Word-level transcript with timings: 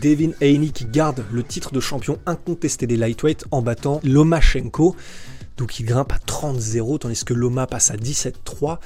Devin 0.00 0.30
Haney 0.40 0.70
qui 0.70 0.86
garde 0.86 1.24
le 1.30 1.42
titre 1.42 1.72
de 1.72 1.80
champion 1.80 2.18
incontesté 2.26 2.86
des 2.86 2.96
lightweight 2.96 3.44
en 3.50 3.62
battant 3.62 4.00
Lomachenko. 4.02 4.96
Donc 5.56 5.78
il 5.78 5.84
grimpe 5.84 6.12
à 6.12 6.18
30-0 6.18 6.98
tandis 7.00 7.24
que 7.24 7.34
Loma 7.34 7.66
passe 7.66 7.90
à 7.90 7.96
17-3. 7.96 8.78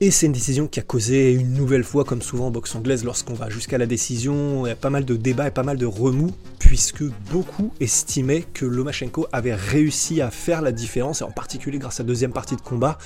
Et 0.00 0.10
c'est 0.10 0.26
une 0.26 0.32
décision 0.32 0.66
qui 0.66 0.80
a 0.80 0.82
causé 0.82 1.32
une 1.32 1.54
nouvelle 1.54 1.84
fois, 1.84 2.04
comme 2.04 2.20
souvent 2.20 2.48
en 2.48 2.50
boxe 2.50 2.74
anglaise, 2.74 3.04
lorsqu'on 3.04 3.32
va 3.32 3.48
jusqu'à 3.48 3.78
la 3.78 3.86
décision, 3.86 4.66
il 4.66 4.68
y 4.68 4.72
a 4.72 4.76
pas 4.76 4.90
mal 4.90 5.04
de 5.04 5.16
débats 5.16 5.46
et 5.46 5.52
pas 5.52 5.62
mal 5.62 5.78
de 5.78 5.86
remous, 5.86 6.32
puisque 6.58 7.04
beaucoup 7.30 7.72
estimaient 7.78 8.42
que 8.42 8.66
Lomachenko 8.66 9.28
avait 9.32 9.54
réussi 9.54 10.20
à 10.20 10.30
faire 10.30 10.62
la 10.62 10.72
différence, 10.72 11.20
et 11.20 11.24
en 11.24 11.30
particulier 11.30 11.78
grâce 11.78 12.00
à 12.00 12.02
la 12.02 12.08
deuxième 12.08 12.32
partie 12.32 12.56
de 12.56 12.60
combat. 12.60 12.98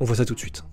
On 0.00 0.04
voit 0.04 0.16
ça 0.16 0.24
tout 0.24 0.34
de 0.34 0.40
suite. 0.40 0.64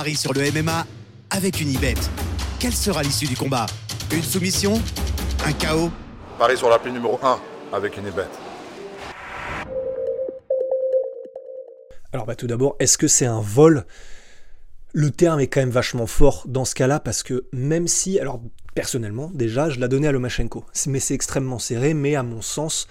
Paris 0.00 0.16
sur 0.16 0.32
le 0.32 0.40
MMA 0.50 0.86
avec 1.28 1.60
une 1.60 1.68
ibet. 1.68 1.92
Quelle 2.58 2.72
sera 2.72 3.02
l'issue 3.02 3.26
du 3.26 3.36
combat? 3.36 3.66
Une 4.10 4.22
soumission? 4.22 4.80
Un 5.44 5.52
chaos 5.52 5.90
Paris 6.38 6.56
sur 6.56 6.70
l'appli 6.70 6.90
numéro 6.90 7.20
1 7.22 7.38
avec 7.74 7.98
une 7.98 8.04
bête. 8.04 8.30
Alors 12.14 12.24
bah 12.24 12.34
tout 12.34 12.46
d'abord, 12.46 12.76
est-ce 12.78 12.96
que 12.96 13.08
c'est 13.08 13.26
un 13.26 13.42
vol? 13.42 13.84
Le 14.94 15.10
terme 15.10 15.38
est 15.38 15.48
quand 15.48 15.60
même 15.60 15.68
vachement 15.68 16.06
fort 16.06 16.44
dans 16.48 16.64
ce 16.64 16.74
cas-là 16.74 16.98
parce 16.98 17.22
que 17.22 17.44
même 17.52 17.86
si, 17.86 18.18
alors 18.18 18.40
personnellement 18.74 19.30
déjà, 19.34 19.68
je 19.68 19.80
l'ai 19.80 19.88
donné 19.88 20.08
à 20.08 20.12
Lomachenko, 20.12 20.64
mais 20.86 20.98
c'est 20.98 21.12
extrêmement 21.12 21.58
serré, 21.58 21.92
mais 21.92 22.14
à 22.14 22.22
mon 22.22 22.40
sens, 22.40 22.86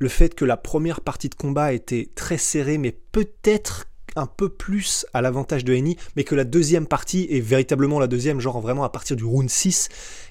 le 0.00 0.08
fait 0.08 0.34
que 0.34 0.44
la 0.44 0.56
première 0.56 1.02
partie 1.02 1.28
de 1.28 1.36
combat 1.36 1.72
était 1.72 2.08
très 2.16 2.36
serrée, 2.36 2.78
mais 2.78 2.90
peut-être 2.90 3.84
un 4.18 4.26
peu 4.26 4.48
plus 4.48 5.06
à 5.14 5.22
l'avantage 5.22 5.64
de 5.64 5.72
Henny, 5.72 5.96
mais 6.16 6.24
que 6.24 6.34
la 6.34 6.44
deuxième 6.44 6.86
partie, 6.86 7.26
et 7.30 7.40
véritablement 7.40 7.98
la 7.98 8.06
deuxième, 8.06 8.40
genre 8.40 8.60
vraiment 8.60 8.84
à 8.84 8.88
partir 8.88 9.16
du 9.16 9.24
round 9.24 9.48
6, 9.48 9.88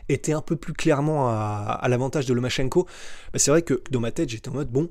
était 0.10 0.34
un 0.34 0.42
peu 0.42 0.56
plus 0.56 0.74
clairement 0.74 1.30
à, 1.30 1.86
l'avantage 1.90 2.26
de 2.26 2.34
Lomachenko, 2.34 2.88
c'est 3.36 3.52
vrai 3.52 3.62
que 3.62 3.82
dans 3.92 4.00
ma 4.00 4.12
tête, 4.12 4.30
j'étais 4.30 4.50
en 4.50 4.54
mode, 4.54 4.70
bon, 4.70 4.90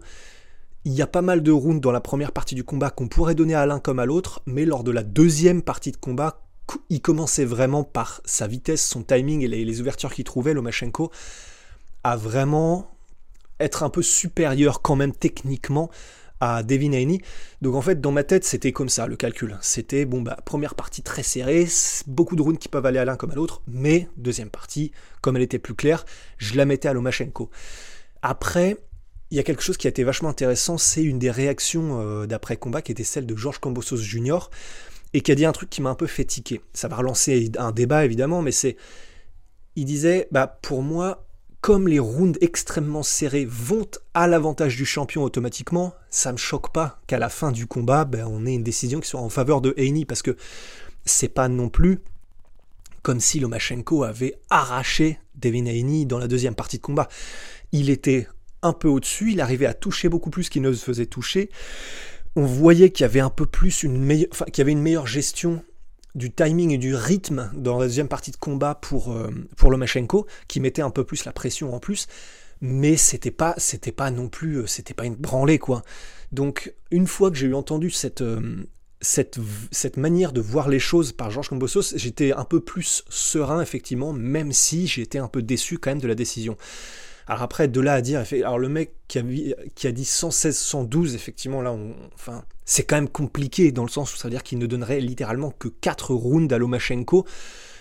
il 0.85 0.93
y 0.93 1.03
a 1.03 1.07
pas 1.07 1.23
mal 1.23 1.43
de 1.43 1.53
rounds 1.53 1.81
dans 1.81 1.93
la 1.93 2.01
première 2.01 2.33
partie 2.33 2.55
du 2.55 2.65
combat 2.65 2.91
qu'on 2.91 3.09
pourrait 3.09 3.35
donner 3.35 3.55
à 3.55 3.67
l'un 3.67 3.81
comme 3.81 3.99
à 3.99 4.07
l'autre, 4.07 4.43
mais 4.47 4.65
lors 4.65 4.85
de 4.85 4.91
la 4.91 5.03
deuxième 5.03 5.63
partie 5.63 5.93
de 5.93 5.97
combat, 5.97 6.43
il 6.91 7.01
commençait 7.01 7.45
vraiment 7.45 7.85
par 7.85 8.21
sa 8.25 8.47
vitesse, 8.47 8.87
son 8.87 9.03
timing 9.03 9.43
et 9.43 9.49
les, 9.49 9.65
les 9.65 9.81
ouvertures 9.81 10.13
qu'il 10.13 10.25
trouvait, 10.25 10.55
Lomachenko, 10.55 11.11
à 12.05 12.17
vraiment 12.17 12.91
être 13.61 13.83
un 13.83 13.89
peu 13.89 14.03
supérieur 14.03 14.83
quand 14.83 14.97
même 14.97 15.13
techniquement 15.13 15.91
à 16.41 16.63
Devin. 16.63 16.91
Donc 17.63 17.75
en 17.75 17.81
fait, 17.81 18.01
dans 18.01 18.13
ma 18.13 18.25
tête, 18.25 18.45
c'était 18.45 18.73
comme 18.73 18.89
ça 18.89 19.07
le 19.07 19.17
calcul. 19.17 19.57
C'était, 19.61 20.05
bon, 20.05 20.23
bah, 20.23 20.37
première 20.45 20.75
partie 20.75 21.03
très 21.03 21.23
serrée, 21.23 21.67
beaucoup 22.07 22.37
de 22.37 22.43
rounds 22.43 22.59
qui 22.59 22.69
peuvent 22.69 22.87
aller 22.87 22.99
à 22.99 23.05
l'un 23.05 23.17
comme 23.17 23.31
à 23.31 23.35
l'autre, 23.35 23.63
mais 23.67 24.09
deuxième 24.17 24.51
partie, 24.51 24.93
comme 25.21 25.37
elle 25.37 25.43
était 25.43 25.59
plus 25.59 25.75
claire, 25.75 26.05
je 26.39 26.57
la 26.57 26.65
mettais 26.65 26.89
à 26.89 26.93
Lomachenko. 26.93 27.51
Après, 28.23 28.77
il 29.31 29.37
y 29.37 29.41
a 29.41 29.43
quelque 29.43 29.63
chose 29.63 29.77
qui 29.77 29.87
a 29.87 29.91
été 29.91 30.05
vachement 30.05 30.29
intéressant, 30.29 30.79
c'est 30.79 31.03
une 31.03 31.19
des 31.19 31.31
réactions 31.31 32.01
euh, 32.01 32.27
d'après-combat 32.27 32.83
qui 32.83 32.93
était 32.93 33.05
celle 33.05 33.27
de 33.27 33.35
Georges 33.35 33.59
Cambosos 33.59 33.97
Jr. 33.97 34.51
et 35.15 35.21
qui 35.21 35.33
a 35.33 35.35
dit 35.35 35.45
un 35.45 35.53
truc 35.53 35.71
qui 35.71 35.83
m'a 35.83 35.91
un 35.91 35.95
peu 35.95 36.07
fait 36.07 36.25
tiquer. 36.25 36.61
Ça 36.73 36.89
va 36.89 36.97
relancer 36.97 37.51
un 37.59 37.73
débat 37.73 38.05
évidemment, 38.05 38.43
mais 38.43 38.53
c'est. 38.53 38.77
Il 39.79 39.85
disait, 39.85 40.27
bah 40.31 40.47
pour 40.47 40.81
moi, 40.83 41.26
comme 41.67 41.89
les 41.89 41.99
rounds 41.99 42.39
extrêmement 42.43 43.03
serrés 43.03 43.45
vont 43.45 43.91
à 44.15 44.29
l'avantage 44.29 44.77
du 44.77 44.87
champion 44.87 45.25
automatiquement, 45.25 45.95
ça 46.11 46.31
me 46.31 46.37
choque 46.37 46.73
pas 46.73 47.01
qu'à 47.09 47.19
la 47.19 47.29
fin 47.29 47.51
du 47.51 47.67
combat, 47.67 48.05
ben, 48.05 48.25
on 48.31 48.47
ait 48.47 48.55
une 48.55 48.63
décision 48.63 49.01
qui 49.01 49.09
soit 49.09 49.19
en 49.19 49.31
faveur 49.31 49.61
de 49.61 49.75
Haney 49.77 50.05
parce 50.05 50.23
que 50.23 50.37
c'est 51.05 51.27
pas 51.27 51.49
non 51.49 51.69
plus 51.69 51.99
comme 53.03 53.19
si 53.19 53.41
Lomachenko 53.41 54.05
avait 54.05 54.39
arraché 54.49 55.19
Devin 55.35 55.67
Haney 55.67 56.05
dans 56.05 56.21
la 56.21 56.29
deuxième 56.29 56.55
partie 56.55 56.77
de 56.77 56.83
combat. 56.83 57.09
Il 57.73 57.91
était 57.91 58.29
un 58.63 58.73
peu 58.73 58.87
au-dessus, 58.87 59.33
il 59.33 59.41
arrivait 59.41 59.67
à 59.67 59.75
toucher 59.75 60.09
beaucoup 60.09 60.31
plus 60.31 60.49
qu'il 60.49 60.63
ne 60.63 60.73
se 60.73 60.85
faisait 60.85 61.07
toucher. 61.07 61.51
On 62.37 62.45
voyait 62.45 62.91
qu'il 62.91 63.03
y 63.03 63.09
avait 63.09 63.19
un 63.19 63.29
peu 63.29 63.45
plus 63.45 63.77
qu'il 63.81 63.89
y 63.91 64.61
avait 64.61 64.71
une 64.71 64.83
meilleure 64.83 65.09
gestion 65.09 65.65
du 66.17 66.33
timing 66.33 66.73
et 66.73 66.79
du 66.79 66.95
rythme 66.95 67.51
dans 67.55 67.79
la 67.79 67.87
deuxième 67.87 68.09
partie 68.09 68.31
de 68.31 68.37
combat 68.37 68.75
pour, 68.75 69.13
euh, 69.13 69.31
pour 69.57 69.71
Lomachenko, 69.71 70.27
qui 70.49 70.61
mettait 70.61 70.83
un 70.83 70.91
peu 70.91 71.05
plus 71.05 71.27
la 71.27 71.33
pression 71.33 71.75
en 71.75 71.79
plus, 71.79 72.09
mais 72.63 72.97
c'était 72.97 73.31
pas, 73.31 73.55
c'était 73.59 73.93
pas 73.93 74.11
non 74.11 74.29
plus, 74.29 74.57
euh, 74.57 74.67
c'était 74.67 74.95
pas 74.95 75.05
une 75.05 75.15
branlée 75.15 75.59
quoi. 75.59 75.83
Donc 76.33 76.75
une 76.91 77.07
fois 77.07 77.31
que 77.31 77.37
j'ai 77.37 77.47
eu 77.47 77.55
entendu 77.55 77.91
cette, 77.91 78.23
euh, 78.23 78.65
cette, 79.03 79.39
cette 79.71 79.99
manière 79.99 80.33
de 80.33 80.41
voir 80.41 80.71
les 80.71 80.79
choses 80.79 81.13
par 81.13 81.31
Georges 81.31 81.51
Cambosos, 81.51 81.95
j'étais 81.97 82.33
un 82.33 82.45
peu 82.45 82.61
plus 82.61 83.05
serein 83.11 83.61
effectivement, 83.61 84.15
même 84.15 84.53
si 84.53 84.87
j'étais 84.87 85.19
un 85.19 85.29
peu 85.29 85.43
déçu 85.43 85.77
quand 85.77 85.91
même 85.91 86.01
de 86.01 86.09
la 86.09 86.15
décision. 86.15 86.57
Alors 87.27 87.43
après, 87.43 87.67
de 87.67 87.81
là 87.81 87.95
à 87.95 88.01
dire, 88.03 88.23
alors 88.33 88.59
le 88.59 88.69
mec 88.69 88.95
qui 89.09 89.19
a, 89.19 89.23
qui 89.75 89.87
a 89.87 89.93
dit 89.93 90.05
116, 90.05 90.57
112, 90.57 91.15
effectivement, 91.15 91.61
là, 91.61 91.77
enfin, 92.15 92.45
c'est 92.65 92.85
quand 92.85 92.97
même 92.97 93.09
compliqué 93.09 93.73
dans 93.73 93.83
le 93.83 93.89
sens 93.89 94.15
où 94.15 94.17
ça 94.17 94.29
veut 94.29 94.33
dire 94.33 94.45
qu'il 94.45 94.59
ne 94.59 94.67
donnerait 94.67 95.01
littéralement 95.01 95.51
que 95.51 95.69
4 95.69 96.15
rounds 96.15 96.53
à 96.55 96.59
Lomachenko. 96.59 97.27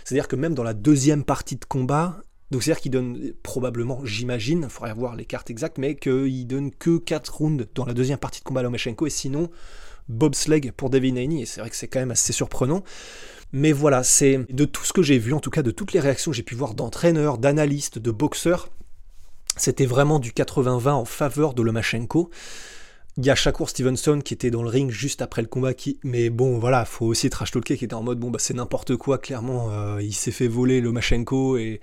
C'est-à-dire 0.03 0.27
que 0.27 0.35
même 0.35 0.55
dans 0.55 0.63
la 0.63 0.73
deuxième 0.73 1.23
partie 1.23 1.57
de 1.57 1.65
combat, 1.65 2.21
donc 2.49 2.63
c'est-à-dire 2.63 2.81
qu'il 2.81 2.91
donne 2.91 3.33
probablement, 3.43 4.03
j'imagine, 4.03 4.61
il 4.63 4.69
faudrait 4.69 4.91
avoir 4.91 5.15
les 5.15 5.25
cartes 5.25 5.49
exactes, 5.49 5.77
mais 5.77 5.95
qu'il 5.95 6.47
donne 6.47 6.71
que 6.71 6.97
4 6.97 7.35
rounds 7.35 7.67
dans 7.75 7.85
la 7.85 7.93
deuxième 7.93 8.19
partie 8.19 8.39
de 8.39 8.45
combat 8.45 8.61
à 8.61 8.63
Lomachenko, 8.63 9.05
et 9.05 9.11
sinon, 9.11 9.49
bobsleigh 10.09 10.71
pour 10.71 10.89
Devin 10.89 11.17
Haney, 11.17 11.41
et 11.41 11.45
c'est 11.45 11.61
vrai 11.61 11.69
que 11.69 11.75
c'est 11.75 11.87
quand 11.87 11.99
même 11.99 12.11
assez 12.11 12.33
surprenant. 12.33 12.83
Mais 13.51 13.71
voilà, 13.71 14.03
c'est 14.03 14.39
de 14.51 14.65
tout 14.65 14.83
ce 14.83 14.93
que 14.93 15.03
j'ai 15.03 15.19
vu, 15.19 15.33
en 15.33 15.39
tout 15.39 15.51
cas 15.51 15.61
de 15.61 15.71
toutes 15.71 15.93
les 15.93 15.99
réactions 15.99 16.31
que 16.31 16.37
j'ai 16.37 16.43
pu 16.43 16.55
voir 16.55 16.73
d'entraîneurs, 16.73 17.37
d'analystes, 17.37 17.99
de 17.99 18.11
boxeurs, 18.11 18.69
c'était 19.57 19.85
vraiment 19.85 20.19
du 20.19 20.31
80-20 20.31 20.89
en 20.89 21.05
faveur 21.05 21.53
de 21.53 21.61
Lomachenko. 21.61 22.29
Il 23.17 23.25
y 23.25 23.29
a 23.29 23.35
Shakur 23.35 23.69
Stevenson 23.69 24.19
qui 24.23 24.33
était 24.33 24.51
dans 24.51 24.61
le 24.61 24.67
ring 24.67 24.91
juste 24.91 25.21
après 25.21 25.41
le 25.41 25.47
combat, 25.47 25.73
qui... 25.73 25.99
mais 26.03 26.29
bon 26.29 26.59
voilà, 26.59 26.83
faut 26.83 27.05
aussi 27.05 27.29
trash 27.29 27.51
talker 27.51 27.77
qui 27.77 27.85
était 27.85 27.93
en 27.93 28.03
mode 28.03 28.19
bon 28.19 28.29
bah 28.29 28.39
c'est 28.41 28.53
n'importe 28.53 28.97
quoi, 28.97 29.17
clairement 29.19 29.69
euh, 29.71 30.01
il 30.01 30.13
s'est 30.13 30.31
fait 30.31 30.49
voler 30.49 30.81
Lomachenko 30.81 31.57
et 31.57 31.79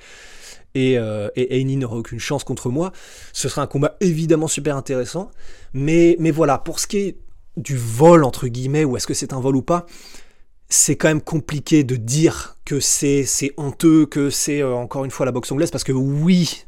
et, 0.74 0.98
euh, 0.98 1.28
et 1.36 1.60
Haney 1.60 1.76
n'aura 1.76 1.96
aucune 1.96 2.18
chance 2.18 2.44
contre 2.44 2.70
moi. 2.70 2.92
Ce 3.32 3.48
sera 3.48 3.62
un 3.62 3.66
combat 3.66 3.96
évidemment 4.00 4.48
super 4.48 4.76
intéressant, 4.76 5.30
mais 5.72 6.16
mais 6.18 6.30
voilà 6.30 6.58
pour 6.58 6.78
ce 6.78 6.86
qui 6.86 6.98
est 6.98 7.16
du 7.56 7.76
vol 7.76 8.24
entre 8.24 8.48
guillemets 8.48 8.84
ou 8.84 8.98
est-ce 8.98 9.06
que 9.06 9.14
c'est 9.14 9.32
un 9.32 9.40
vol 9.40 9.56
ou 9.56 9.62
pas, 9.62 9.86
c'est 10.68 10.96
quand 10.96 11.08
même 11.08 11.22
compliqué 11.22 11.82
de 11.82 11.96
dire 11.96 12.56
que 12.66 12.78
c'est 12.78 13.24
c'est 13.24 13.52
honteux, 13.56 14.04
que 14.04 14.28
c'est 14.28 14.60
euh, 14.60 14.74
encore 14.74 15.06
une 15.06 15.10
fois 15.10 15.24
la 15.24 15.32
boxe 15.32 15.50
anglaise 15.50 15.70
parce 15.70 15.84
que 15.84 15.92
oui 15.92 16.66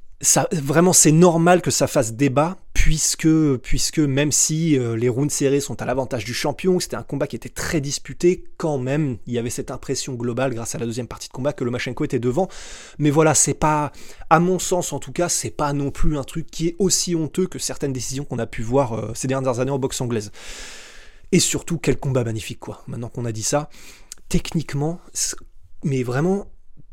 vraiment, 0.53 0.93
c'est 0.93 1.13
normal 1.13 1.61
que 1.61 1.71
ça 1.71 1.87
fasse 1.87 2.13
débat, 2.13 2.57
puisque, 2.73 3.29
puisque 3.59 3.99
même 3.99 4.33
si 4.33 4.79
euh, 4.79 4.97
les 4.97 5.09
rounds 5.09 5.33
serrés 5.33 5.61
sont 5.61 5.81
à 5.83 5.85
l'avantage 5.85 6.25
du 6.25 6.35
champion, 6.35 6.81
c'était 6.81 6.97
un 6.97 7.03
combat 7.03 7.27
qui 7.27 7.37
était 7.37 7.49
très 7.49 7.81
disputé, 7.81 8.45
quand 8.57 8.79
même, 8.79 9.19
il 9.27 9.33
y 9.33 9.39
avait 9.39 9.51
cette 9.51 9.71
impression 9.71 10.15
globale, 10.15 10.55
grâce 10.55 10.75
à 10.75 10.79
la 10.79 10.87
deuxième 10.87 11.09
partie 11.09 11.29
de 11.29 11.33
combat, 11.33 11.53
que 11.53 11.65
Lomachenko 11.65 12.05
était 12.05 12.19
devant. 12.19 12.49
Mais 12.99 13.11
voilà, 13.11 13.35
c'est 13.35 13.55
pas, 13.55 13.93
à 14.31 14.41
mon 14.41 14.59
sens 14.59 14.93
en 14.93 14.99
tout 14.99 15.13
cas, 15.13 15.29
c'est 15.29 15.51
pas 15.51 15.73
non 15.73 15.91
plus 15.91 16.17
un 16.17 16.25
truc 16.25 16.51
qui 16.51 16.69
est 16.69 16.77
aussi 16.79 17.15
honteux 17.15 17.47
que 17.47 17.59
certaines 17.59 17.93
décisions 17.93 18.25
qu'on 18.25 18.39
a 18.39 18.47
pu 18.47 18.63
voir 18.63 18.93
euh, 18.93 19.13
ces 19.15 19.29
dernières 19.29 19.61
années 19.61 19.71
en 19.71 19.79
boxe 19.79 20.01
anglaise. 20.01 20.31
Et 21.33 21.41
surtout, 21.41 21.79
quel 21.79 21.99
combat 21.99 22.23
magnifique, 22.25 22.61
quoi. 22.61 22.83
Maintenant 22.87 23.09
qu'on 23.09 23.25
a 23.25 23.33
dit 23.33 23.43
ça, 23.43 23.69
techniquement, 24.29 25.01
mais 25.83 26.03
vraiment, 26.03 26.47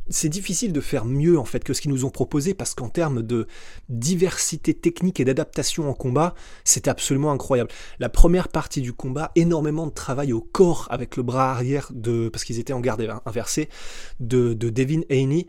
c'est 0.09 0.29
difficile 0.29 0.73
de 0.73 0.81
faire 0.81 1.05
mieux 1.05 1.39
en 1.39 1.45
fait 1.45 1.63
que 1.63 1.73
ce 1.73 1.81
qu'ils 1.81 1.91
nous 1.91 2.05
ont 2.05 2.09
proposé 2.09 2.53
parce 2.53 2.73
qu'en 2.73 2.89
termes 2.89 3.21
de 3.21 3.47
diversité 3.89 4.73
technique 4.73 5.19
et 5.19 5.25
d'adaptation 5.25 5.89
en 5.89 5.93
combat, 5.93 6.33
c'est 6.63 6.87
absolument 6.87 7.31
incroyable. 7.31 7.71
La 7.99 8.09
première 8.09 8.47
partie 8.47 8.81
du 8.81 8.93
combat, 8.93 9.31
énormément 9.35 9.87
de 9.87 9.91
travail 9.91 10.33
au 10.33 10.41
corps 10.41 10.87
avec 10.89 11.17
le 11.17 11.23
bras 11.23 11.51
arrière 11.51 11.89
de 11.93 12.29
parce 12.29 12.43
qu'ils 12.43 12.59
étaient 12.59 12.73
en 12.73 12.81
garde 12.81 13.07
inversée 13.25 13.69
de, 14.19 14.53
de 14.53 14.69
Devin 14.69 15.01
Haney 15.09 15.47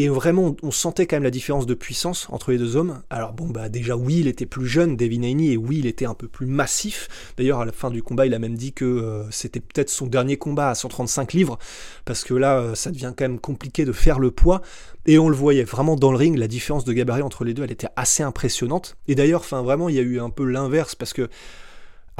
Et 0.00 0.08
vraiment, 0.08 0.56
on 0.62 0.70
sentait 0.70 1.06
quand 1.06 1.16
même 1.16 1.24
la 1.24 1.30
différence 1.30 1.66
de 1.66 1.74
puissance 1.74 2.26
entre 2.30 2.52
les 2.52 2.56
deux 2.56 2.74
hommes. 2.74 3.02
Alors 3.10 3.34
bon, 3.34 3.48
bah 3.48 3.68
déjà 3.68 3.98
oui, 3.98 4.20
il 4.20 4.28
était 4.28 4.46
plus 4.46 4.66
jeune, 4.66 4.96
Devin 4.96 5.22
Haney, 5.24 5.48
et 5.48 5.56
oui, 5.58 5.76
il 5.80 5.86
était 5.86 6.06
un 6.06 6.14
peu 6.14 6.26
plus 6.26 6.46
massif. 6.46 7.34
D'ailleurs, 7.36 7.60
à 7.60 7.66
la 7.66 7.72
fin 7.72 7.90
du 7.90 8.02
combat, 8.02 8.24
il 8.24 8.32
a 8.32 8.38
même 8.38 8.56
dit 8.56 8.72
que 8.72 8.86
euh, 8.86 9.30
c'était 9.30 9.60
peut-être 9.60 9.90
son 9.90 10.06
dernier 10.06 10.38
combat 10.38 10.70
à 10.70 10.74
135 10.74 11.34
livres, 11.34 11.58
parce 12.06 12.24
que 12.24 12.32
là, 12.32 12.60
euh, 12.60 12.74
ça 12.74 12.90
devient 12.90 13.12
quand 13.14 13.24
même 13.24 13.38
compliqué 13.38 13.84
de 13.84 13.92
faire 13.92 14.20
le 14.20 14.30
poids. 14.30 14.62
Et 15.04 15.18
on 15.18 15.28
le 15.28 15.36
voyait 15.36 15.64
vraiment 15.64 15.96
dans 15.96 16.12
le 16.12 16.16
ring, 16.16 16.38
la 16.38 16.48
différence 16.48 16.86
de 16.86 16.94
gabarit 16.94 17.20
entre 17.20 17.44
les 17.44 17.52
deux, 17.52 17.64
elle 17.64 17.70
était 17.70 17.88
assez 17.96 18.22
impressionnante. 18.22 18.96
Et 19.06 19.14
d'ailleurs, 19.14 19.40
enfin 19.40 19.60
vraiment, 19.60 19.90
il 19.90 19.96
y 19.96 19.98
a 19.98 20.02
eu 20.02 20.18
un 20.18 20.30
peu 20.30 20.46
l'inverse, 20.46 20.94
parce 20.94 21.12
que 21.12 21.28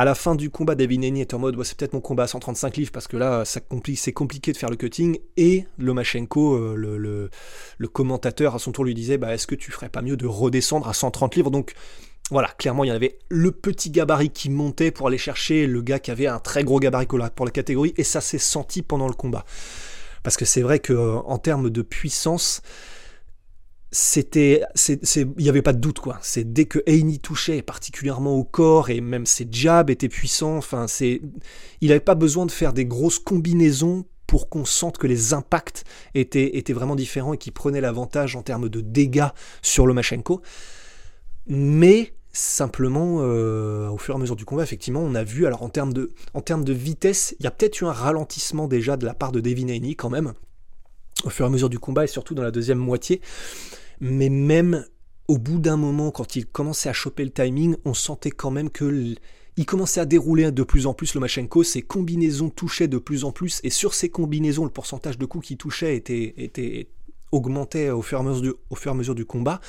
à 0.00 0.04
la 0.06 0.14
fin 0.14 0.34
du 0.34 0.48
combat, 0.48 0.74
David 0.74 1.00
Nenny 1.00 1.20
est 1.20 1.34
en 1.34 1.38
mode 1.38 1.62
c'est 1.62 1.76
peut-être 1.76 1.92
mon 1.92 2.00
combat 2.00 2.22
à 2.22 2.26
135 2.26 2.78
livres 2.78 2.90
parce 2.90 3.06
que 3.06 3.18
là, 3.18 3.44
c'est 3.44 4.12
compliqué 4.14 4.50
de 4.50 4.56
faire 4.56 4.70
le 4.70 4.76
cutting. 4.76 5.18
Et 5.36 5.66
Lomachenko, 5.76 6.54
euh, 6.54 7.30
le, 7.78 7.88
commentateur, 7.88 8.54
à 8.54 8.58
son 8.58 8.72
tour 8.72 8.86
lui 8.86 8.94
disait 8.94 9.18
bah, 9.18 9.34
est-ce 9.34 9.46
que 9.46 9.54
tu 9.54 9.70
ferais 9.70 9.90
pas 9.90 10.00
mieux 10.00 10.16
de 10.16 10.26
redescendre 10.26 10.88
à 10.88 10.94
130 10.94 11.36
livres? 11.36 11.50
Donc 11.50 11.74
voilà, 12.30 12.48
clairement, 12.48 12.84
il 12.84 12.88
y 12.88 12.92
en 12.92 12.94
avait 12.94 13.18
le 13.28 13.50
petit 13.50 13.90
gabarit 13.90 14.30
qui 14.30 14.48
montait 14.48 14.90
pour 14.90 15.06
aller 15.06 15.18
chercher 15.18 15.66
le 15.66 15.82
gars 15.82 15.98
qui 15.98 16.10
avait 16.10 16.28
un 16.28 16.38
très 16.38 16.64
gros 16.64 16.80
gabarit 16.80 17.04
pour 17.04 17.18
la 17.18 17.50
catégorie, 17.50 17.92
et 17.98 18.04
ça 18.04 18.22
s'est 18.22 18.38
senti 18.38 18.80
pendant 18.80 19.06
le 19.06 19.12
combat. 19.12 19.44
Parce 20.22 20.38
que 20.38 20.46
c'est 20.46 20.62
vrai 20.62 20.78
qu'en 20.78 21.36
termes 21.36 21.68
de 21.68 21.82
puissance, 21.82 22.62
c'était 23.92 24.62
il 24.76 25.28
n'y 25.36 25.48
avait 25.48 25.62
pas 25.62 25.72
de 25.72 25.80
doute 25.80 25.98
quoi. 25.98 26.18
C'est 26.22 26.52
dès 26.52 26.66
que 26.66 26.78
Heini 26.86 27.18
touchait 27.18 27.62
particulièrement 27.62 28.36
au 28.36 28.44
corps 28.44 28.90
et 28.90 29.00
même 29.00 29.26
ses 29.26 29.48
jabs 29.50 29.90
étaient 29.90 30.08
puissants 30.08 30.56
enfin 30.56 30.86
c'est 30.86 31.20
il 31.80 31.88
n'avait 31.88 32.00
pas 32.00 32.14
besoin 32.14 32.46
de 32.46 32.52
faire 32.52 32.72
des 32.72 32.86
grosses 32.86 33.18
combinaisons 33.18 34.04
pour 34.28 34.48
qu'on 34.48 34.64
sente 34.64 34.96
que 34.96 35.08
les 35.08 35.34
impacts 35.34 35.82
étaient, 36.14 36.62
vraiment 36.72 36.94
différents 36.94 37.34
et 37.34 37.38
qu'il 37.38 37.52
prenait 37.52 37.80
l'avantage 37.80 38.36
en 38.36 38.42
termes 38.42 38.68
de 38.68 38.80
dégâts 38.80 39.30
sur 39.60 39.88
Lomachenko. 39.88 40.40
Mais 41.48 42.14
simplement 42.32 43.16
euh, 43.22 43.88
au 43.88 43.98
fur 43.98 44.14
et 44.14 44.16
à 44.16 44.20
mesure 44.20 44.36
du 44.36 44.44
combat 44.44 44.62
effectivement 44.62 45.00
on 45.00 45.16
a 45.16 45.24
vu 45.24 45.46
alors 45.46 45.64
en 45.64 45.68
termes 45.68 45.92
de, 45.92 46.12
en 46.32 46.40
termes 46.42 46.62
de 46.62 46.72
vitesse 46.72 47.34
il 47.40 47.42
y 47.42 47.48
a 47.48 47.50
peut-être 47.50 47.80
eu 47.80 47.86
un 47.86 47.92
ralentissement 47.92 48.68
déjà 48.68 48.96
de 48.96 49.04
la 49.04 49.14
part 49.14 49.32
de 49.32 49.40
Devin 49.40 49.68
Haney 49.68 49.96
quand 49.96 50.10
même 50.10 50.34
au 51.24 51.30
fur 51.30 51.44
et 51.44 51.48
à 51.48 51.50
mesure 51.50 51.68
du 51.68 51.78
combat 51.78 52.04
et 52.04 52.08
surtout 52.08 52.34
dans 52.34 52.42
la 52.42 52.50
deuxième 52.50 52.78
moitié 52.78 53.20
mais 54.00 54.28
même 54.28 54.84
au 55.28 55.38
bout 55.38 55.60
d'un 55.60 55.76
moment, 55.76 56.10
quand 56.10 56.34
il 56.34 56.44
commençait 56.44 56.88
à 56.88 56.92
choper 56.92 57.22
le 57.22 57.30
timing, 57.30 57.76
on 57.84 57.94
sentait 57.94 58.32
quand 58.32 58.50
même 58.50 58.68
que 58.68 59.14
il 59.56 59.66
commençait 59.66 60.00
à 60.00 60.04
dérouler 60.04 60.50
de 60.50 60.62
plus 60.64 60.86
en 60.86 60.94
plus 60.94 61.14
le 61.14 61.20
Machenko, 61.20 61.62
ses 61.62 61.82
combinaisons 61.82 62.50
touchaient 62.50 62.88
de 62.88 62.98
plus 62.98 63.24
en 63.24 63.30
plus, 63.30 63.60
et 63.62 63.70
sur 63.70 63.94
ces 63.94 64.08
combinaisons, 64.08 64.64
le 64.64 64.70
pourcentage 64.70 65.18
de 65.18 65.26
coups 65.26 65.46
qui 65.46 65.56
touchaient 65.56 65.94
était, 65.94 66.88
augmentait 67.30 67.90
au 67.90 68.02
fur, 68.02 68.18
et 68.18 68.88
à 68.90 68.94
mesure 68.94 69.14
du, 69.14 69.24
combat. 69.24 69.60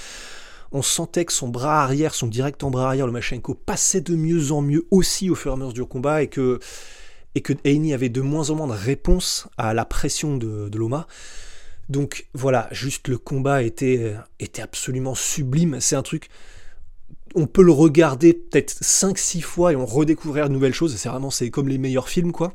On 0.72 0.82
sentait 0.82 1.26
que 1.26 1.34
son 1.34 1.50
bras 1.50 1.84
arrière, 1.84 2.16
son 2.16 2.28
direct 2.28 2.64
en 2.64 2.72
bras 2.72 2.88
arrière, 2.88 3.06
le 3.06 3.12
Machenko, 3.12 3.54
passait 3.54 4.02
de 4.02 4.16
mieux 4.16 4.52
en 4.52 4.62
mieux 4.62 4.88
aussi 4.90 5.30
au 5.30 5.36
fur 5.36 5.52
et 5.52 5.54
à 5.54 5.58
mesure 5.58 5.74
du 5.74 5.86
combat, 5.86 6.24
et 6.24 6.28
que, 6.28 6.60
et 7.36 7.42
que 7.42 7.54
avait 7.94 8.10
de 8.10 8.22
moins 8.22 8.50
en 8.50 8.56
moins 8.56 8.68
de 8.68 8.74
réponse 8.74 9.48
à 9.58 9.74
la 9.74 9.86
pression 9.86 10.38
de, 10.38 10.70
Loma. 10.78 11.08
Donc 11.90 12.28
voilà, 12.34 12.68
juste 12.72 13.08
le 13.08 13.18
combat 13.18 13.64
était, 13.64 14.16
était 14.40 14.62
absolument 14.62 15.16
sublime. 15.16 15.80
C'est 15.80 15.96
un 15.96 16.04
truc, 16.04 16.30
on 17.36 17.48
peut 17.48 17.64
le 17.64 17.72
regarder 17.72 18.34
peut-être 18.34 18.74
5-6 18.82 19.42
fois 19.42 19.74
et 19.74 19.76
on 19.76 19.86
redécouvrir 19.86 20.48
de 20.48 20.54
nouvelles 20.54 20.74
choses. 20.74 20.96
C'est 20.96 21.10
vraiment, 21.10 21.30
c'est 21.30 21.50
comme 21.50 21.68
les 21.68 21.78
meilleurs 21.78 22.10
films, 22.10 22.32
quoi. 22.32 22.54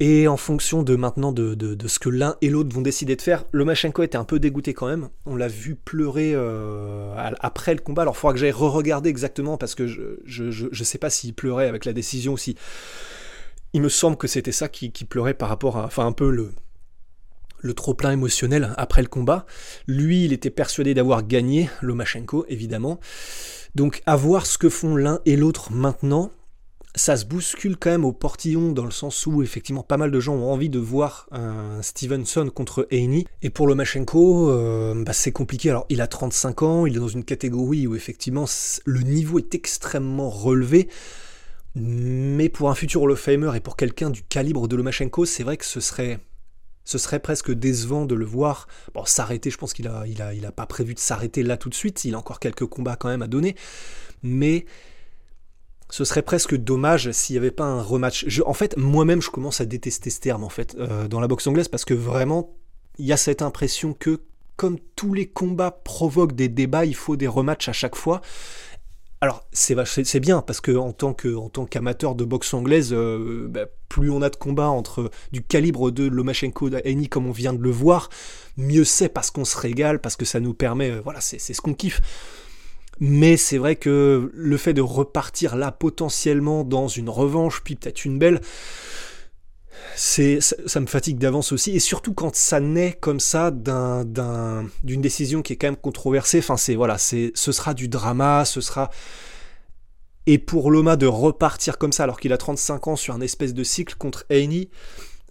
Et 0.00 0.28
en 0.28 0.36
fonction 0.36 0.84
de 0.84 0.94
maintenant 0.94 1.32
de, 1.32 1.76
ce 1.86 1.98
que 1.98 2.08
l'un 2.08 2.36
et 2.40 2.50
l'autre 2.50 2.72
vont 2.72 2.82
décider 2.82 3.16
de 3.16 3.22
faire, 3.22 3.44
Lomachenko 3.52 4.04
était 4.04 4.16
un 4.16 4.24
peu 4.24 4.38
dégoûté 4.38 4.72
quand 4.72 4.86
même. 4.86 5.08
On 5.26 5.34
l'a 5.34 5.48
vu 5.48 5.74
pleurer 5.74 6.32
euh, 6.34 7.12
après 7.40 7.74
le 7.74 7.80
combat. 7.80 8.02
Alors 8.02 8.14
il 8.14 8.18
faudra 8.18 8.34
que 8.34 8.38
j'aille 8.38 8.52
re-regarder 8.52 9.10
exactement 9.10 9.56
parce 9.56 9.74
que 9.74 9.86
je 9.88 10.44
ne 10.44 10.84
sais 10.84 10.98
pas 10.98 11.10
s'il 11.10 11.34
pleurait 11.34 11.66
avec 11.66 11.84
la 11.84 11.92
décision 11.92 12.32
aussi. 12.32 12.54
Il 13.72 13.82
me 13.82 13.88
semble 13.88 14.16
que 14.16 14.28
c'était 14.28 14.52
ça 14.52 14.68
qui, 14.68 14.92
qui, 14.92 15.04
pleurait 15.04 15.34
par 15.34 15.48
rapport 15.48 15.76
à. 15.76 15.84
Enfin, 15.84 16.06
un 16.06 16.12
peu 16.12 16.30
le, 16.30 16.52
le 17.60 17.74
trop-plein 17.74 18.12
émotionnel 18.12 18.72
après 18.76 19.02
le 19.02 19.08
combat. 19.08 19.46
Lui, 19.86 20.24
il 20.24 20.32
était 20.32 20.50
persuadé 20.50 20.94
d'avoir 20.94 21.26
gagné, 21.26 21.68
Lomachenko, 21.82 22.46
évidemment. 22.48 23.00
Donc, 23.74 24.02
à 24.06 24.16
voir 24.16 24.46
ce 24.46 24.58
que 24.58 24.68
font 24.68 24.96
l'un 24.96 25.20
et 25.26 25.36
l'autre 25.36 25.72
maintenant, 25.72 26.30
ça 26.98 27.16
se 27.16 27.24
bouscule 27.24 27.76
quand 27.76 27.90
même 27.90 28.04
au 28.04 28.12
portillon 28.12 28.72
dans 28.72 28.84
le 28.84 28.90
sens 28.90 29.24
où 29.26 29.42
effectivement 29.42 29.82
pas 29.82 29.96
mal 29.96 30.10
de 30.10 30.20
gens 30.20 30.34
ont 30.34 30.52
envie 30.52 30.68
de 30.68 30.78
voir 30.78 31.28
un 31.30 31.80
Stevenson 31.80 32.50
contre 32.54 32.86
Haney. 32.90 33.24
Et 33.40 33.50
pour 33.50 33.66
Lomachenko, 33.66 34.50
euh, 34.50 35.04
bah, 35.04 35.12
c'est 35.12 35.32
compliqué. 35.32 35.70
Alors 35.70 35.86
il 35.88 36.00
a 36.00 36.06
35 36.06 36.62
ans, 36.62 36.86
il 36.86 36.96
est 36.96 37.00
dans 37.00 37.08
une 37.08 37.24
catégorie 37.24 37.86
où 37.86 37.94
effectivement 37.94 38.46
le 38.84 39.00
niveau 39.00 39.38
est 39.38 39.54
extrêmement 39.54 40.28
relevé. 40.28 40.88
Mais 41.74 42.48
pour 42.48 42.70
un 42.70 42.74
futur 42.74 43.02
Hall 43.02 43.12
of 43.12 43.20
Famer 43.20 43.52
et 43.54 43.60
pour 43.60 43.76
quelqu'un 43.76 44.10
du 44.10 44.22
calibre 44.22 44.66
de 44.66 44.74
Lomachenko, 44.74 45.24
c'est 45.24 45.44
vrai 45.44 45.56
que 45.56 45.64
ce 45.64 45.80
serait 45.80 46.18
ce 46.84 46.96
serait 46.96 47.20
presque 47.20 47.52
décevant 47.52 48.06
de 48.06 48.14
le 48.14 48.24
voir 48.24 48.66
bon, 48.94 49.04
s'arrêter. 49.04 49.50
Je 49.50 49.58
pense 49.58 49.72
qu'il 49.72 49.84
n'a 49.84 50.04
il 50.06 50.20
a, 50.20 50.34
il 50.34 50.44
a 50.46 50.52
pas 50.52 50.66
prévu 50.66 50.94
de 50.94 50.98
s'arrêter 50.98 51.42
là 51.42 51.56
tout 51.56 51.68
de 51.68 51.74
suite. 51.74 52.04
Il 52.04 52.14
a 52.14 52.18
encore 52.18 52.40
quelques 52.40 52.66
combats 52.66 52.96
quand 52.96 53.08
même 53.08 53.22
à 53.22 53.28
donner. 53.28 53.54
Mais 54.22 54.64
ce 55.90 56.04
serait 56.04 56.22
presque 56.22 56.54
dommage 56.54 57.10
s'il 57.12 57.34
n'y 57.34 57.38
avait 57.38 57.50
pas 57.50 57.64
un 57.64 57.82
rematch. 57.82 58.40
En 58.44 58.54
fait, 58.54 58.76
moi-même, 58.76 59.22
je 59.22 59.30
commence 59.30 59.60
à 59.60 59.64
détester 59.64 60.10
ce 60.10 60.20
terme 60.20 60.44
en 60.44 60.48
fait 60.48 60.76
euh, 60.78 61.08
dans 61.08 61.20
la 61.20 61.28
boxe 61.28 61.46
anglaise 61.46 61.68
parce 61.68 61.84
que 61.84 61.94
vraiment, 61.94 62.54
il 62.98 63.06
y 63.06 63.12
a 63.12 63.16
cette 63.16 63.42
impression 63.42 63.94
que 63.94 64.20
comme 64.56 64.78
tous 64.96 65.14
les 65.14 65.26
combats 65.26 65.70
provoquent 65.70 66.34
des 66.34 66.48
débats, 66.48 66.84
il 66.84 66.94
faut 66.94 67.16
des 67.16 67.28
rematchs 67.28 67.68
à 67.68 67.72
chaque 67.72 67.94
fois. 67.94 68.20
Alors 69.20 69.44
c'est 69.52 70.20
bien 70.20 70.42
parce 70.42 70.60
que 70.60 70.76
en 70.76 70.92
tant 70.92 71.12
que 71.12 71.34
en 71.34 71.48
tant 71.48 71.66
qu'amateur 71.66 72.14
de 72.14 72.24
boxe 72.24 72.54
anglaise, 72.54 72.92
euh, 72.92 73.48
bah, 73.48 73.66
plus 73.88 74.10
on 74.10 74.22
a 74.22 74.30
de 74.30 74.36
combats 74.36 74.68
entre 74.68 75.10
du 75.32 75.42
calibre 75.42 75.90
de 75.90 76.06
Lomachenko 76.06 76.70
d'Aini 76.70 77.08
comme 77.08 77.26
on 77.26 77.32
vient 77.32 77.52
de 77.52 77.62
le 77.62 77.70
voir, 77.70 78.10
mieux 78.56 78.84
c'est 78.84 79.08
parce 79.08 79.32
qu'on 79.32 79.44
se 79.44 79.56
régale, 79.56 80.00
parce 80.00 80.14
que 80.14 80.24
ça 80.24 80.38
nous 80.38 80.54
permet, 80.54 80.90
euh, 80.90 81.00
voilà, 81.02 81.20
c'est 81.20 81.38
ce 81.38 81.60
qu'on 81.60 81.74
kiffe. 81.74 82.00
Mais 83.00 83.36
c'est 83.36 83.58
vrai 83.58 83.76
que 83.76 84.30
le 84.32 84.56
fait 84.56 84.74
de 84.74 84.80
repartir 84.80 85.56
là 85.56 85.70
potentiellement 85.70 86.64
dans 86.64 86.88
une 86.88 87.08
revanche, 87.08 87.62
puis 87.62 87.76
peut-être 87.76 88.04
une 88.04 88.18
belle, 88.18 88.40
c'est 89.94 90.40
ça, 90.40 90.80
me 90.80 90.86
fatigue 90.86 91.18
d'avance 91.18 91.52
aussi. 91.52 91.72
Et 91.72 91.80
surtout 91.80 92.14
quand 92.14 92.34
ça 92.34 92.60
naît 92.60 92.96
comme 93.00 93.20
ça 93.20 93.50
d'une 93.50 95.00
décision 95.00 95.42
qui 95.42 95.52
est 95.52 95.56
quand 95.56 95.68
même 95.68 95.76
controversée 95.76 96.38
enfin 96.38 96.56
c'est 96.56 96.74
voilà 96.74 96.98
c'est 96.98 97.32
ce 97.34 97.52
sera 97.52 97.74
du 97.74 97.88
drama 97.88 98.44
ce 98.44 98.60
sera 98.60 98.90
et 100.26 100.38
pour 100.38 100.70
Loma 100.70 100.96
de 100.96 101.06
repartir 101.06 101.78
comme 101.78 101.92
ça 101.92 102.04
alors 102.04 102.20
qu'il 102.20 102.32
a 102.32 102.36
35 102.36 102.88
ans 102.88 102.96
sur 102.96 103.14
un 103.14 103.20
espèce 103.20 103.54
de 103.54 103.64
cycle 103.64 103.94
contre 103.96 104.24
Haney 104.30 104.68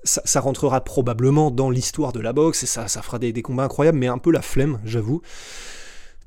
ça, 0.03 0.39
rentrera 0.39 0.81
probablement 0.83 1.51
dans 1.51 1.69
l'histoire 1.69 2.13
de 2.13 2.21
la 2.21 2.31
boxe 2.31 2.63
et 2.63 2.65
ça, 2.65 2.87
fera 2.87 3.19
des 3.19 3.41
combats 3.41 3.65
incroyables 3.65 3.97
mais 3.97 4.07
un 4.07 4.17
peu 4.17 4.31
la 4.31 4.41
flemme 4.41 4.79
j'avoue 4.85 5.21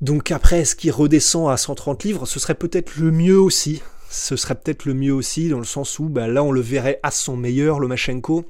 donc 0.01 0.31
après 0.31 0.61
est-ce 0.61 0.75
qu'il 0.75 0.91
redescend 0.91 1.49
à 1.49 1.57
130 1.57 2.03
livres 2.03 2.25
ce 2.25 2.39
serait 2.39 2.55
peut-être 2.55 2.97
le 2.97 3.11
mieux 3.11 3.39
aussi 3.39 3.81
ce 4.11 4.35
serait 4.35 4.55
peut-être 4.55 4.83
le 4.83 4.93
mieux 4.93 5.13
aussi, 5.13 5.47
dans 5.47 5.57
le 5.57 5.63
sens 5.63 5.97
où 5.97 6.09
bah, 6.09 6.27
là 6.27 6.43
on 6.43 6.51
le 6.51 6.59
verrait 6.59 6.99
à 7.01 7.11
son 7.11 7.37
meilleur, 7.37 7.79
Lomachenko. 7.79 8.43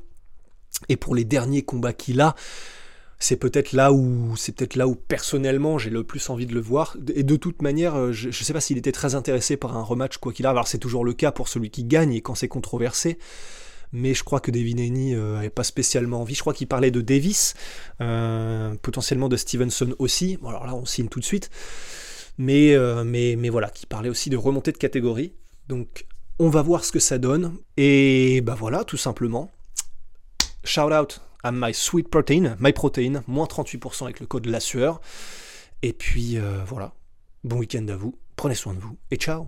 Et 0.90 0.98
pour 0.98 1.14
les 1.14 1.24
derniers 1.24 1.62
combats 1.62 1.94
qu'il 1.94 2.20
a, 2.20 2.36
c'est 3.20 3.36
peut-être 3.36 3.72
là 3.72 3.94
où 3.94 4.36
c'est 4.36 4.54
peut-être 4.54 4.76
là 4.76 4.88
où 4.88 4.96
personnellement 4.96 5.78
j'ai 5.78 5.92
le 5.92 6.04
plus 6.04 6.32
envie 6.32 6.48
de 6.48 6.56
le 6.56 6.62
voir. 6.62 6.98
Et 7.14 7.22
de 7.22 7.36
toute 7.36 7.62
manière, 7.62 7.96
euh, 7.96 8.12
je 8.12 8.30
ne 8.30 8.32
sais 8.32 8.54
pas 8.54 8.62
s'il 8.62 8.80
était 8.80 8.92
très 8.92 9.14
intéressé 9.14 9.56
par 9.56 9.78
un 9.78 9.84
rematch 9.84 10.18
quoi 10.18 10.34
qu'il 10.34 10.48
a. 10.48 10.50
Alors 10.50 10.68
c'est 10.68 10.80
toujours 10.80 11.06
le 11.06 11.14
cas 11.14 11.32
pour 11.32 11.48
celui 11.48 11.70
qui 11.70 11.84
gagne 11.84 12.14
et 12.14 12.22
quand 12.22 12.34
c'est 12.34 12.48
controversé. 12.48 13.20
Mais 13.94 14.14
je 14.14 14.24
crois 14.24 14.40
que 14.40 14.52
Devin 14.52 14.78
Haney 14.78 15.16
n'avait 15.16 15.50
pas 15.50 15.64
spécialement 15.64 16.22
envie. 16.22 16.36
Je 16.36 16.42
crois 16.42 16.54
qu'il 16.54 16.68
parlait 16.68 16.92
de 16.92 17.02
Davis, 17.02 17.54
euh, 18.00 18.76
potentiellement 18.82 19.30
de 19.30 19.38
Stevenson 19.38 19.96
aussi. 20.00 20.38
Bon, 20.38 20.50
alors 20.50 20.66
là, 20.66 20.76
on 20.76 20.86
signe 20.86 21.08
tout 21.08 21.20
de 21.20 21.26
suite. 21.26 21.50
Mais, 22.38 22.74
euh, 22.74 23.04
mais, 23.04 23.50
voilà, 23.50 23.70
qui 23.70 23.86
parlait 23.86 24.10
aussi 24.10 24.30
de 24.30 24.38
remontée 24.38 24.72
de 24.72 24.78
catégorie. 24.78 25.34
Donc 25.68 26.06
on 26.40 26.50
va 26.50 26.62
voir 26.62 26.86
ce 26.86 26.92
que 26.92 27.00
ça 27.00 27.18
donne. 27.18 27.56
Et 27.78 28.42
bah 28.42 28.56
voilà, 28.58 28.84
tout 28.84 28.98
simplement. 28.98 29.52
Shout 30.64 30.94
out 30.94 31.22
à 31.44 31.52
My 31.52 31.74
Sweet 31.74 32.10
Protein, 32.10 32.56
My 32.60 32.72
Protein, 32.72 33.24
moins 33.28 33.46
38% 33.46 34.04
avec 34.04 34.20
le 34.20 34.26
code 34.26 34.46
La 34.46 34.60
Sueur. 34.60 35.02
Et 35.82 35.94
puis 35.94 36.38
euh, 36.38 36.64
voilà, 36.66 36.94
bon 37.44 37.58
week-end 37.58 37.88
à 37.88 37.96
vous, 37.96 38.16
prenez 38.36 38.56
soin 38.56 38.74
de 38.74 38.80
vous 38.80 38.98
et 39.10 39.18
ciao 39.18 39.48